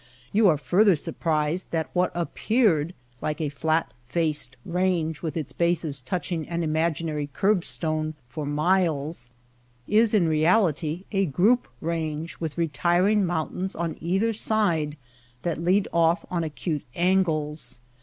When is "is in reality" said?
9.87-11.03